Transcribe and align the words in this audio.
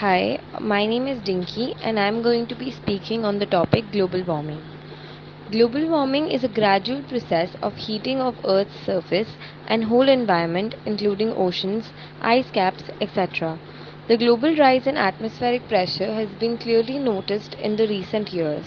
Hi, 0.00 0.40
my 0.58 0.86
name 0.86 1.06
is 1.06 1.20
Dinky 1.20 1.74
and 1.82 2.00
I'm 2.00 2.22
going 2.22 2.46
to 2.46 2.54
be 2.54 2.70
speaking 2.70 3.22
on 3.22 3.38
the 3.38 3.44
topic 3.44 3.92
global 3.92 4.22
warming. 4.24 4.62
Global 5.50 5.90
warming 5.90 6.30
is 6.30 6.42
a 6.42 6.48
gradual 6.48 7.02
process 7.02 7.50
of 7.60 7.76
heating 7.76 8.18
of 8.18 8.38
Earth's 8.46 8.80
surface 8.86 9.28
and 9.66 9.84
whole 9.84 10.08
environment 10.08 10.74
including 10.86 11.34
oceans, 11.34 11.90
ice 12.22 12.50
caps, 12.50 12.84
etc. 13.02 13.58
The 14.08 14.16
global 14.16 14.56
rise 14.56 14.86
in 14.86 14.96
atmospheric 14.96 15.68
pressure 15.68 16.14
has 16.14 16.30
been 16.30 16.56
clearly 16.56 16.98
noticed 16.98 17.52
in 17.56 17.76
the 17.76 17.86
recent 17.86 18.32
years. 18.32 18.64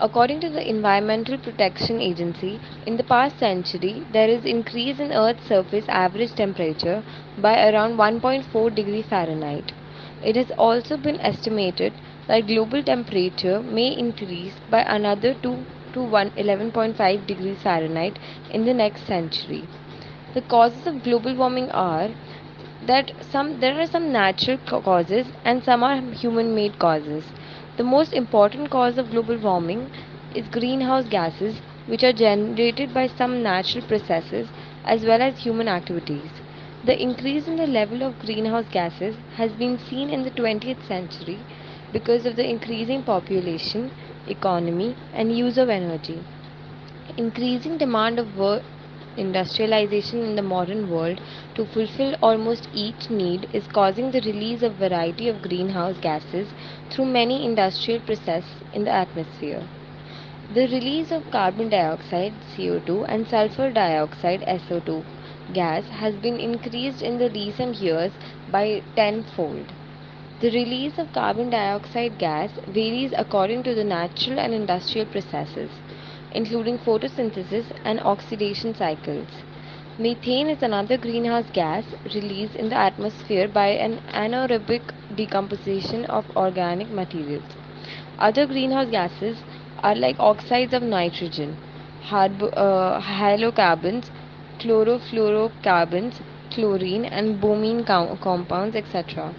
According 0.00 0.40
to 0.40 0.50
the 0.50 0.68
Environmental 0.68 1.38
Protection 1.38 2.00
Agency, 2.00 2.58
in 2.86 2.96
the 2.96 3.04
past 3.04 3.38
century, 3.38 4.04
there 4.12 4.28
is 4.28 4.44
increase 4.44 4.98
in 4.98 5.12
Earth's 5.12 5.46
surface 5.46 5.84
average 5.86 6.34
temperature 6.34 7.04
by 7.38 7.70
around 7.70 7.96
1.4 7.96 8.74
degree 8.74 9.02
Fahrenheit. 9.02 9.72
It 10.22 10.36
has 10.36 10.50
also 10.58 10.96
been 10.96 11.20
estimated 11.20 11.92
that 12.26 12.46
global 12.46 12.82
temperature 12.82 13.60
may 13.62 13.88
increase 13.96 14.54
by 14.68 14.82
another 14.82 15.34
2 15.34 15.64
to 15.92 15.98
11.5 16.00 17.26
degrees 17.26 17.62
Fahrenheit 17.62 18.18
in 18.50 18.64
the 18.64 18.74
next 18.74 19.06
century. 19.06 19.64
The 20.34 20.42
causes 20.42 20.86
of 20.86 21.02
global 21.02 21.34
warming 21.34 21.70
are 21.70 22.10
that 22.82 23.12
some 23.20 23.60
there 23.60 23.78
are 23.80 23.86
some 23.86 24.12
natural 24.12 24.58
causes 24.58 25.26
and 25.44 25.62
some 25.62 25.82
are 25.82 26.00
human 26.12 26.54
made 26.54 26.78
causes. 26.78 27.24
The 27.76 27.84
most 27.84 28.12
important 28.12 28.70
cause 28.70 28.98
of 28.98 29.10
global 29.10 29.36
warming 29.38 29.90
is 30.34 30.48
greenhouse 30.48 31.06
gases 31.08 31.60
which 31.86 32.02
are 32.04 32.12
generated 32.12 32.94
by 32.94 33.06
some 33.06 33.42
natural 33.42 33.84
processes 33.86 34.48
as 34.84 35.04
well 35.04 35.20
as 35.22 35.38
human 35.38 35.68
activities. 35.68 36.30
The 36.86 37.02
increase 37.02 37.48
in 37.48 37.56
the 37.56 37.66
level 37.66 38.04
of 38.04 38.20
greenhouse 38.20 38.66
gases 38.70 39.16
has 39.34 39.50
been 39.50 39.76
seen 39.76 40.08
in 40.08 40.22
the 40.22 40.30
20th 40.30 40.86
century 40.86 41.40
because 41.92 42.24
of 42.24 42.36
the 42.36 42.48
increasing 42.48 43.02
population, 43.02 43.90
economy 44.28 44.94
and 45.12 45.36
use 45.36 45.58
of 45.58 45.68
energy. 45.68 46.20
Increasing 47.16 47.76
demand 47.76 48.20
of 48.20 48.38
work 48.38 48.62
industrialization 49.16 50.22
in 50.22 50.36
the 50.36 50.42
modern 50.42 50.88
world 50.88 51.20
to 51.56 51.66
fulfill 51.66 52.14
almost 52.22 52.68
each 52.72 53.10
need 53.10 53.48
is 53.52 53.66
causing 53.66 54.12
the 54.12 54.20
release 54.20 54.62
of 54.62 54.74
variety 54.74 55.28
of 55.28 55.42
greenhouse 55.42 55.96
gases 56.00 56.46
through 56.90 57.06
many 57.06 57.44
industrial 57.44 57.98
processes 57.98 58.62
in 58.72 58.84
the 58.84 58.92
atmosphere. 58.92 59.64
The 60.54 60.68
release 60.68 61.10
of 61.10 61.28
carbon 61.32 61.68
dioxide 61.68 62.34
CO2 62.54 63.06
and 63.08 63.26
sulfur 63.26 63.72
dioxide 63.72 64.42
SO2 64.42 65.02
gas 65.52 65.88
has 65.88 66.14
been 66.16 66.38
increased 66.40 67.02
in 67.02 67.18
the 67.18 67.30
recent 67.30 67.76
years 67.76 68.12
by 68.50 68.82
tenfold. 68.94 69.72
The 70.40 70.50
release 70.50 70.98
of 70.98 71.12
carbon 71.12 71.50
dioxide 71.50 72.18
gas 72.18 72.50
varies 72.66 73.12
according 73.16 73.62
to 73.64 73.74
the 73.74 73.84
natural 73.84 74.38
and 74.38 74.54
industrial 74.54 75.06
processes 75.06 75.70
including 76.32 76.78
photosynthesis 76.78 77.66
and 77.84 78.00
oxidation 78.00 78.74
cycles. 78.74 79.28
Methane 79.98 80.48
is 80.48 80.62
another 80.62 80.96
greenhouse 80.96 81.46
gas 81.52 81.84
released 82.14 82.54
in 82.54 82.68
the 82.68 82.76
atmosphere 82.76 83.48
by 83.48 83.68
an 83.68 84.00
anaerobic 84.12 84.82
decomposition 85.14 86.04
of 86.06 86.24
organic 86.36 86.88
materials. 86.90 87.44
Other 88.18 88.46
greenhouse 88.46 88.90
gases 88.90 89.38
are 89.82 89.94
like 89.94 90.16
oxides 90.18 90.72
of 90.74 90.82
nitrogen, 90.82 91.56
uh, 92.10 93.00
halocarbons, 93.00 94.10
chlorofluorocarbons, 94.66 96.20
chlorine 96.50 97.04
and 97.04 97.40
bromine 97.40 97.84
com- 97.84 98.16
compounds, 98.18 98.74
etc. 98.76 99.32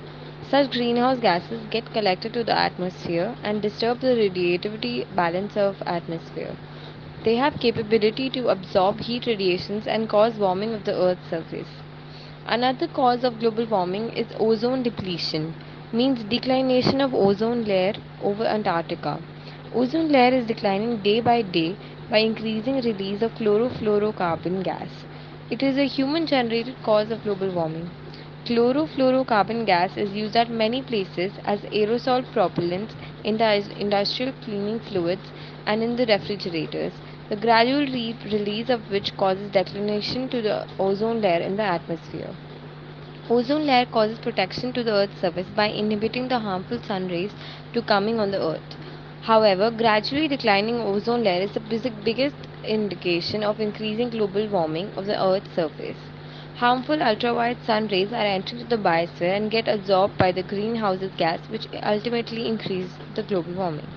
Such 0.49 0.71
greenhouse 0.71 1.19
gases 1.19 1.65
get 1.69 1.91
collected 1.91 2.33
to 2.33 2.43
the 2.43 2.57
atmosphere 2.57 3.35
and 3.43 3.61
disturb 3.61 3.99
the 3.99 4.15
radiativity 4.15 5.05
balance 5.15 5.57
of 5.57 5.83
atmosphere. 5.85 6.55
They 7.25 7.35
have 7.35 7.59
capability 7.59 8.29
to 8.29 8.47
absorb 8.47 9.01
heat 9.01 9.25
radiations 9.27 9.85
and 9.87 10.07
cause 10.09 10.37
warming 10.37 10.73
of 10.73 10.85
the 10.85 10.95
earth's 10.95 11.29
surface. 11.29 11.67
Another 12.45 12.87
cause 12.87 13.23
of 13.25 13.39
global 13.39 13.65
warming 13.65 14.09
is 14.11 14.27
ozone 14.39 14.81
depletion, 14.81 15.53
means 15.91 16.23
declination 16.23 17.01
of 17.01 17.13
ozone 17.13 17.65
layer 17.65 17.93
over 18.21 18.45
Antarctica. 18.45 19.19
Ozone 19.73 20.07
layer 20.09 20.33
is 20.33 20.45
declining 20.47 20.97
day 21.03 21.19
by 21.19 21.41
day 21.41 21.75
by 22.09 22.19
increasing 22.19 22.81
release 22.81 23.21
of 23.21 23.35
chlorofluorocarbon 23.35 24.63
gas. 24.63 24.87
It 25.49 25.63
is 25.63 25.77
a 25.77 25.87
human 25.87 26.27
generated 26.27 26.81
cause 26.83 27.09
of 27.09 27.23
global 27.23 27.49
warming. 27.51 27.91
Chlorofluorocarbon 28.45 29.65
gas 29.65 29.97
is 29.97 30.11
used 30.11 30.35
at 30.37 30.49
many 30.49 30.81
places 30.81 31.39
as 31.43 31.61
aerosol 31.71 32.23
propellants 32.31 32.95
in 33.23 33.37
the 33.37 33.71
industrial 33.75 34.33
cleaning 34.33 34.79
fluids 34.79 35.31
and 35.65 35.81
in 35.83 35.95
the 35.95 36.05
refrigerators 36.05 37.01
the 37.29 37.35
gradual 37.35 37.85
re- 37.87 38.17
release 38.25 38.69
of 38.69 38.89
which 38.89 39.17
causes 39.17 39.49
declination 39.49 40.29
to 40.29 40.41
the 40.41 40.65
ozone 40.77 41.19
layer 41.21 41.41
in 41.41 41.55
the 41.57 41.63
atmosphere. 41.63 42.35
Ozone 43.29 43.65
layer 43.65 43.85
causes 43.85 44.19
protection 44.19 44.73
to 44.73 44.83
the 44.83 44.91
Earth's 44.93 45.19
surface 45.19 45.49
by 45.49 45.67
inhibiting 45.67 46.27
the 46.27 46.39
harmful 46.39 46.79
sun 46.79 47.07
rays 47.07 47.35
to 47.73 47.81
coming 47.81 48.19
on 48.19 48.31
the 48.31 48.41
Earth. 48.41 48.77
However, 49.27 49.69
gradually 49.71 50.29
declining 50.29 50.79
ozone 50.79 51.21
layer 51.25 51.41
is 51.41 51.51
the 51.51 51.59
biggest 51.59 52.37
indication 52.63 53.43
of 53.43 53.59
increasing 53.59 54.09
global 54.09 54.47
warming 54.47 54.89
of 54.95 55.05
the 55.05 55.21
Earth's 55.21 55.53
surface. 55.53 55.97
Harmful 56.55 57.03
ultraviolet 57.03 57.57
sun 57.65 57.89
rays 57.89 58.13
are 58.13 58.25
entering 58.25 58.69
the 58.69 58.77
biosphere 58.77 59.35
and 59.35 59.51
get 59.51 59.67
absorbed 59.67 60.17
by 60.17 60.31
the 60.31 60.43
greenhouse 60.43 61.03
gas 61.17 61.41
which 61.49 61.67
ultimately 61.83 62.47
increase 62.47 62.93
the 63.15 63.23
global 63.23 63.51
warming. 63.51 63.89